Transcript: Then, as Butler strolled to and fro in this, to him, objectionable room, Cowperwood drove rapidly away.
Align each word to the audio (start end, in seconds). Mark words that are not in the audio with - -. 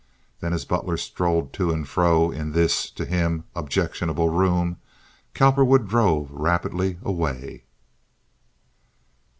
Then, 0.39 0.51
as 0.51 0.65
Butler 0.65 0.97
strolled 0.97 1.53
to 1.53 1.69
and 1.71 1.87
fro 1.87 2.31
in 2.31 2.53
this, 2.53 2.89
to 2.89 3.05
him, 3.05 3.43
objectionable 3.55 4.29
room, 4.29 4.77
Cowperwood 5.35 5.87
drove 5.87 6.31
rapidly 6.31 6.97
away. 7.03 7.65